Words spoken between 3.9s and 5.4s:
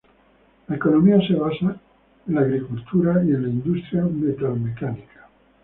metalmecánica.